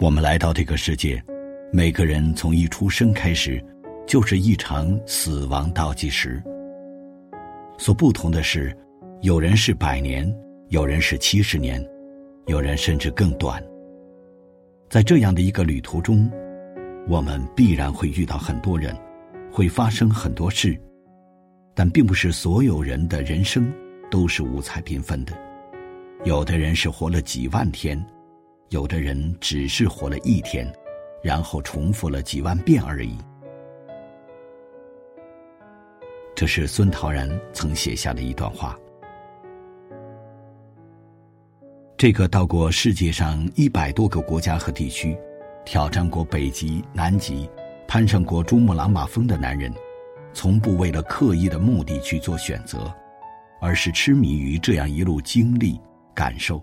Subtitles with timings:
[0.00, 1.22] 我们来到这个世界，
[1.70, 3.62] 每个人从一出生开始，
[4.06, 6.42] 就是一场死亡倒计时。
[7.76, 8.74] 所不同的是，
[9.20, 10.34] 有人是百年，
[10.68, 11.86] 有人是七十年，
[12.46, 13.62] 有人甚至更短。
[14.88, 16.30] 在这样的一个旅途中，
[17.06, 18.96] 我们必然会遇到很多人，
[19.52, 20.80] 会发生很多事，
[21.74, 23.70] 但并不是所有人的人生
[24.10, 25.34] 都是五彩缤纷的。
[26.24, 28.02] 有的人是活了几万天。
[28.70, 30.64] 有的人只是活了一天，
[31.24, 33.18] 然后重复了几万遍而已。
[36.36, 38.78] 这是孙陶然曾写下的一段话。
[41.98, 45.18] 这个到过世界上一百多个国家和地区，
[45.64, 47.50] 挑战过北极、南极，
[47.88, 49.74] 攀上过珠穆朗玛峰的男人，
[50.32, 52.94] 从不为了刻意的目的去做选择，
[53.60, 55.80] 而是痴迷于这样一路经历、
[56.14, 56.62] 感受。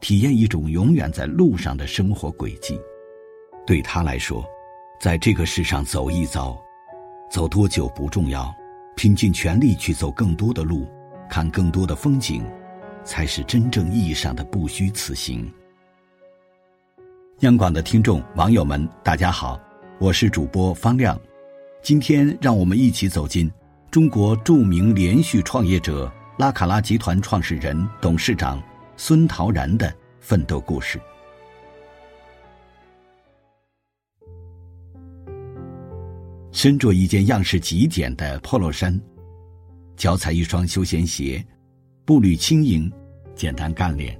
[0.00, 2.80] 体验一种永远在路上的生活轨迹，
[3.66, 4.42] 对他来说，
[4.98, 6.58] 在这个世上走一遭，
[7.30, 8.52] 走多久不重要，
[8.96, 10.88] 拼尽全力去走更多的路，
[11.28, 12.42] 看更多的风景，
[13.04, 15.46] 才是真正意义上的不虚此行。
[17.40, 19.60] 央广的听众网友们，大家好，
[19.98, 21.20] 我是主播方亮，
[21.82, 23.50] 今天让我们一起走进
[23.90, 28.62] 中国著名连续创业者拉卡拉集团创始人、董事长。
[29.02, 31.00] 孙陶然的奋斗故事。
[36.52, 39.00] 身着一件样式极简的 polo 衫，
[39.96, 41.42] 脚踩一双休闲鞋，
[42.04, 42.92] 步履轻盈，
[43.34, 44.14] 简单干练。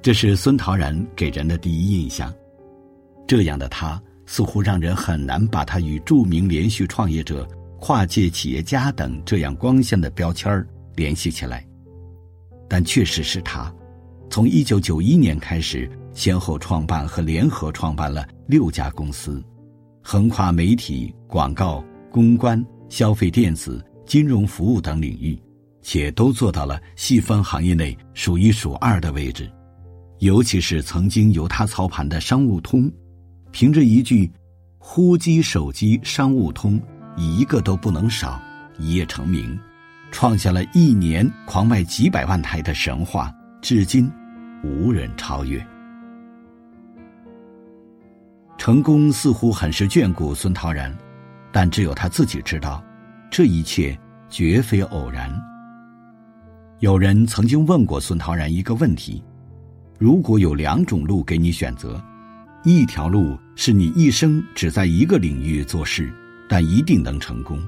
[0.00, 2.34] 这是孙陶然给人的第一印象。
[3.28, 7.46] 这样的他，似乎让人很难把他与著名连续创业者、
[7.78, 10.66] 跨界企业家等这样光鲜的标签
[10.96, 11.69] 联系起来。
[12.70, 13.74] 但确实是他，
[14.30, 19.42] 从一九九一年开始，先后创办和联合创办了六家公司，
[20.00, 25.36] 横跨媒体、广告、公关、消费电子、金融服务等领域，
[25.82, 29.50] 且都做到了细分行业内数一数二的位置。
[30.20, 32.88] 尤其是曾经由他操盘的商务通，
[33.50, 34.30] 凭着一句
[34.78, 36.80] “呼机手机商务通，
[37.16, 38.40] 一个都不能少”，
[38.78, 39.58] 一夜成名。
[40.10, 43.32] 创下了一年狂卖几百万台的神话，
[43.62, 44.10] 至今
[44.62, 45.64] 无人超越。
[48.58, 50.94] 成功似乎很是眷顾孙陶然，
[51.50, 52.84] 但只有他自己知道，
[53.30, 55.32] 这一切绝非偶然。
[56.80, 59.22] 有人曾经问过孙陶然一个问题：
[59.98, 62.02] 如果有两种路给你选择，
[62.62, 66.12] 一条路是你一生只在一个领域做事，
[66.48, 67.58] 但一定能成功。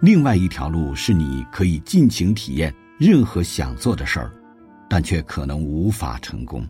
[0.00, 4.30] 另外一条路是你可以尽情体验任何想做的事儿，
[4.88, 6.64] 但却可能无法成功。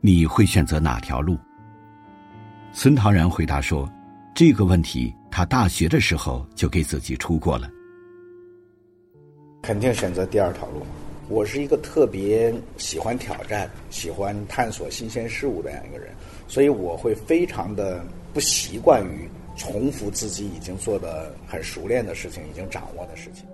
[0.00, 1.38] 你会选择哪条路？
[2.72, 3.88] 孙陶然回答说
[4.34, 7.70] ：“这个问题他大学的时候就给自己出过了。
[9.62, 10.82] 肯定选择第二条路。
[11.28, 16.12] 我是一个特别喜欢挑战、喜欢探索新鲜事物的样一个人，
[16.48, 19.28] 所以我会非常的不习惯于。”
[19.60, 23.44] 重复自己已经做的很熟练的事情，已经掌握的事情。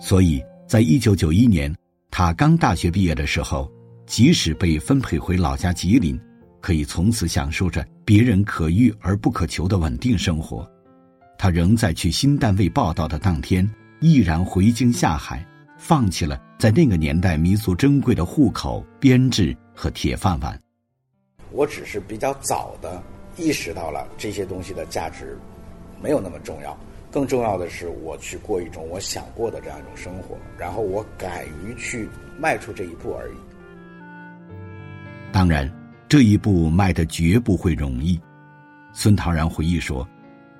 [0.00, 1.72] 所以在一九九一年，
[2.10, 3.70] 他刚大学毕业的时候，
[4.06, 6.18] 即使被分配回老家吉林，
[6.62, 10.66] 可以从此享受着别人可遇而不可求的稳定生活，
[11.36, 13.70] 他仍在去新单位报道的当天，
[14.00, 15.46] 毅然回京下海，
[15.76, 20.58] 放弃了在那个年代弥足珍贵的户口、编制和铁饭碗。
[21.52, 23.02] 我只是比较早的。
[23.36, 25.38] 意识到了这些东西的价值
[26.00, 26.76] 没有那么重要，
[27.10, 32.08] 更重要的是我去过一种我想过的这样一种生活，然后我敢于去
[32.38, 33.34] 迈出这一步而已。
[35.32, 35.70] 当然，
[36.08, 38.20] 这一步迈的绝不会容易。
[38.92, 40.06] 孙陶然回忆说，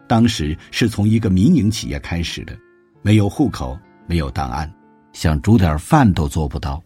[0.08, 2.56] 当时是从一个民营企业开始的，
[3.02, 4.68] 没有户口，没有档案，
[5.12, 6.82] 想煮点饭都做不到，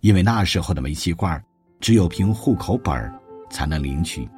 [0.00, 1.40] 因为那时候的煤气罐
[1.78, 3.12] 只有凭户口本
[3.48, 4.28] 才能领取。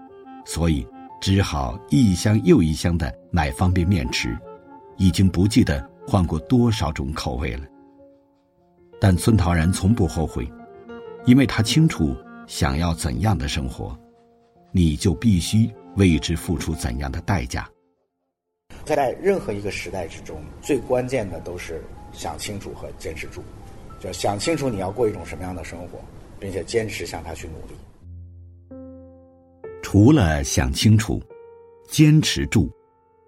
[0.44, 0.86] 所以，
[1.20, 4.36] 只好一箱又一箱的买方便面吃，
[4.96, 7.64] 已经不记得换过多少种口味了。
[9.00, 10.50] 但孙陶然从不后悔，
[11.24, 12.16] 因为他清楚，
[12.46, 13.98] 想要怎样的生活，
[14.72, 17.68] 你就必须为之付出怎样的代价。
[18.84, 21.82] 在任何一个时代之中，最关键的都是
[22.12, 23.42] 想清楚和坚持住，
[24.00, 25.98] 就想清楚你要过一种什么样的生活，
[26.38, 27.74] 并且坚持向他去努力。
[29.92, 31.20] 除了想清楚、
[31.88, 32.70] 坚持住，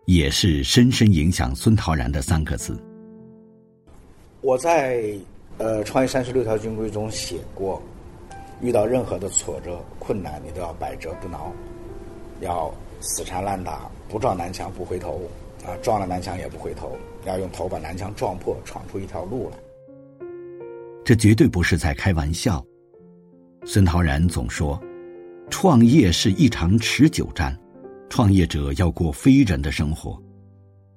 [0.05, 2.81] 也是深深影响孙陶然的三个字。
[4.43, 5.13] 我在
[5.59, 7.83] 呃《创业三十六条军规》中写过，
[8.61, 11.53] 遇到任何的挫折、困难，你都要百折不挠，
[12.41, 15.21] 要死缠烂打，不撞南墙不回头，
[15.65, 19.59] 啊，撞了南墙也不回头，要用头把南墙撞破，闯出一条路来。
[21.05, 22.65] 这绝对不是在开玩笑。
[23.65, 24.81] 孙陶然总说，
[25.53, 27.57] 创业是一场持久战，
[28.09, 30.21] 创业者要过非人的生活。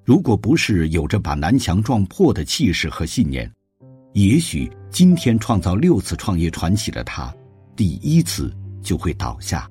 [0.02, 3.48] 如果不是有着把南墙撞破的气势和信念，
[4.14, 7.32] 也许今天创造六次创业传奇的他。
[7.76, 8.50] 第一次
[8.82, 9.70] 就会倒下。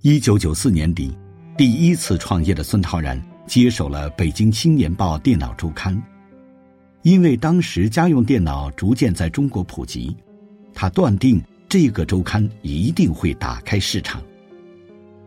[0.00, 1.16] 一九九四年底，
[1.56, 5.96] 第一次创业的孙陶然接手了《北京青年报》电脑周刊，
[7.02, 10.14] 因为当时家用电脑逐渐在中国普及，
[10.74, 11.40] 他断定
[11.72, 14.22] 这个周刊一定会打开市场。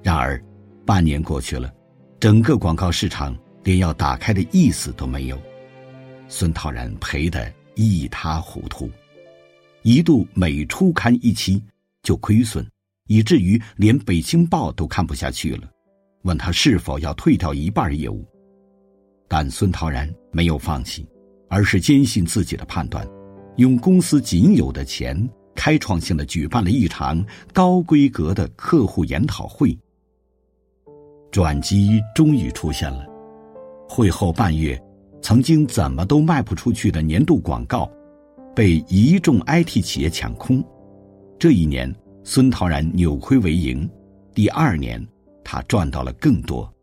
[0.04, 0.40] 然而，
[0.86, 1.74] 半年过去了，
[2.20, 5.42] 整个广告市场连要打开的意思都没有，
[6.28, 8.88] 孙陶然赔得一塌糊涂。
[9.82, 11.60] 一度每出刊一期
[12.04, 12.64] 就亏损，
[13.08, 15.68] 以至于连《北京报》都看不下去了，
[16.26, 18.24] 问他是否要退掉一半业务。
[19.28, 21.08] 但孙陶然没有放弃，
[21.50, 23.04] 而是坚信自己的判断，
[23.58, 29.78] 用公司仅有的钱，开创性的举办了一场高规格的客户研讨会。
[31.32, 33.06] 转机终于出现了，
[33.90, 34.82] 会后半月，
[35.22, 37.90] 曾经怎么都卖不出去的年度广告。
[38.56, 40.64] 被一众 IT 企业抢空，
[41.38, 41.94] 这一年
[42.24, 43.90] 孙陶然扭亏为盈，
[44.34, 45.06] 第二年
[45.44, 46.74] 他赚到了更多。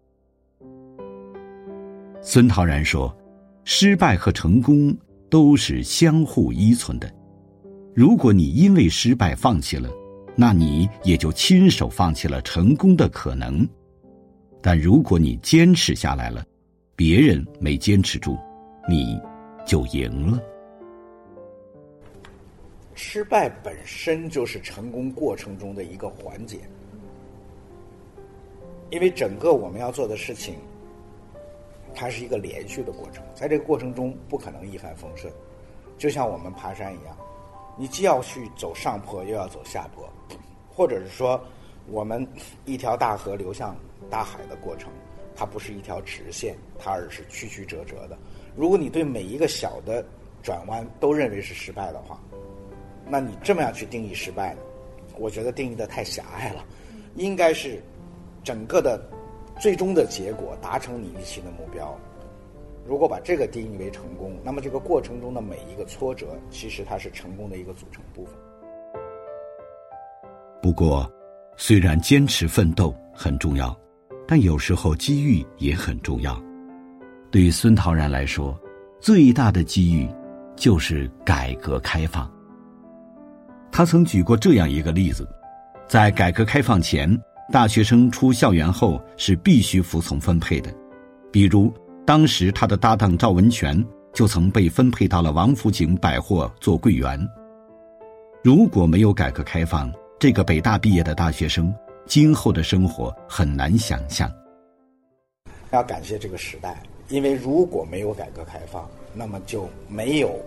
[2.20, 3.16] 孙陶然说
[3.64, 4.94] ：“失败和成功
[5.30, 7.10] 都是相互依存的。
[7.94, 9.91] 如果你因为失败放弃了，
[10.35, 13.67] 那你也就亲手放弃了成功的可能；
[14.62, 16.43] 但如果你坚持下来了，
[16.97, 18.39] 别人没坚持住，
[18.89, 19.21] 你
[19.67, 20.43] 就赢了。”
[22.94, 26.61] 失败本身就是成功过程中的一个环节，
[28.91, 30.55] 因为整个我们要做的事情，
[31.94, 35.31] 它是一个连续的过程，在这个过程中不可能一帆风顺，
[35.99, 37.17] 就像我们爬山一样，
[37.76, 40.08] 你既要去走上坡，又要走下坡，
[40.69, 41.40] 或者是说，
[41.86, 42.26] 我们
[42.64, 43.76] 一条大河流向
[44.10, 44.90] 大海的过程，
[45.34, 48.19] 它不是一条直线，它而是曲曲折折的。
[48.54, 50.04] 如果你对每一个小的
[50.42, 52.20] 转弯都认为是失败的话，
[53.06, 54.60] 那你这么样去定义失败呢？
[55.19, 56.64] 我觉得定义的太狭隘了，
[57.16, 57.82] 应该是
[58.44, 59.02] 整个的
[59.58, 61.98] 最终的结果达成你预期的目标。
[62.84, 68.34] 如果把这个定义为成功，那么这个过程中的每一个挫折，其实它是成功的一个组成部分。
[70.61, 71.11] 不过，
[71.56, 73.76] 虽然坚持奋斗很重要，
[74.26, 76.40] 但有时候机遇也很重要。
[77.31, 78.58] 对于孙陶然来说，
[79.00, 80.08] 最大的机遇
[80.56, 82.31] 就是改革开放。
[83.70, 85.26] 他曾举过这样一个例子：
[85.88, 87.17] 在改革开放前，
[87.50, 90.73] 大学生出校园后是必须服从分配的。
[91.32, 91.73] 比如，
[92.04, 97.19] 当时他的搭档赵文全就曾被分配到了王府井百货做柜员。
[98.43, 101.72] 如果没有改革开放，这个北大毕业的大学生
[102.04, 104.31] 今后的生活很难想象。
[105.70, 110.38] 要感谢这个时代，因为如果没有改革开放，那么就没有。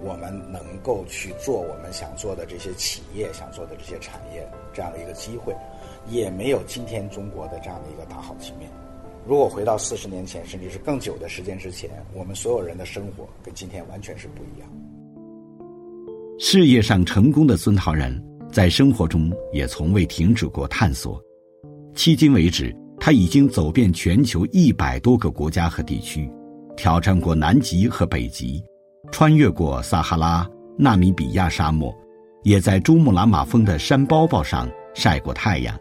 [0.00, 5.54] 我们能够去做我们想做的这些企业，想做的这些产业，这样的一个机会，
[6.08, 8.68] 也没有今天中国的这样的一个大好局面。
[9.26, 14.68] 如果回到四十年前，甚至是更久的时间之前，我们所有人的生活跟今天完全是不一样。
[16.38, 18.12] 事业上成功的孙陶然，
[18.50, 21.22] 在生活中也从未停止过探索。
[21.94, 26.28] 迄今为止，他已经走遍全球一百多个国家和地区，
[26.76, 28.62] 挑战过南极和北极。
[29.12, 31.94] 穿越过撒哈拉、纳米比亚沙漠，
[32.42, 35.78] 也在珠穆朗玛峰的山包包上晒过太阳。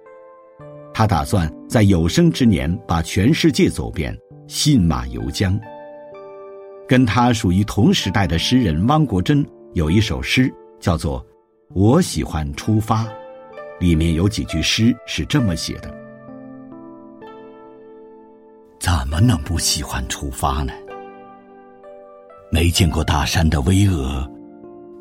[1.01, 4.15] 他打算在有生之年把全世界走遍，
[4.45, 5.59] 信马由缰。
[6.87, 9.43] 跟他属于同时代的诗人汪国真
[9.73, 11.19] 有一首诗，叫做
[11.73, 13.03] 《我喜欢出发》，
[13.79, 15.91] 里面有几句诗是这么写的：
[18.79, 20.71] 怎么能不喜欢出发呢？
[22.51, 24.29] 没见过大山的巍峨，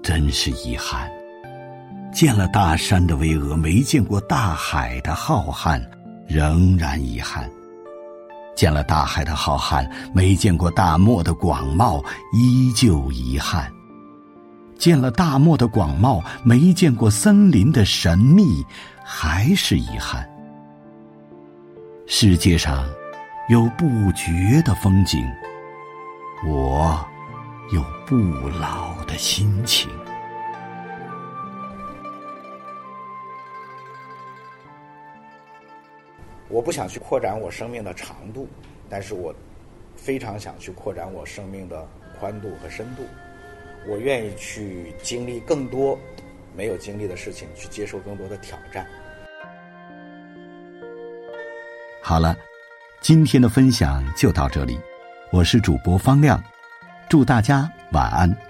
[0.02, 1.06] 真是遗憾；
[2.12, 5.80] 见了大山的巍峨，没见过大海的浩瀚，
[6.26, 7.44] 仍然遗憾；
[8.56, 13.64] 见了大海的浩瀚，没见过大漠的广袤，依旧遗憾；
[14.78, 18.64] 见了大漠的广袤，没见过森林的神秘，
[19.04, 20.28] 还是遗憾。
[22.06, 22.84] 世界上
[23.48, 25.24] 有不绝的风景，
[26.46, 26.98] 我。
[27.72, 29.88] 有不老的心情。
[36.50, 38.48] 我不想去扩展我生命的长度，
[38.88, 39.32] 但是我
[39.96, 41.86] 非常想去扩展我生命的
[42.18, 43.04] 宽度和深度。
[43.88, 45.96] 我愿意去经历更多
[46.54, 48.84] 没有经历的事情，去接受更多的挑战。
[52.02, 52.36] 好了，
[53.00, 54.76] 今天的分享就到这里。
[55.30, 56.42] 我是主播方亮，
[57.08, 58.49] 祝大家晚安。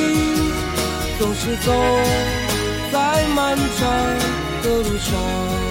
[1.21, 1.71] 总是走
[2.91, 3.87] 在漫长
[4.63, 5.70] 的路上。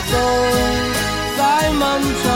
[0.00, 0.16] 走
[1.36, 2.33] 在漫长。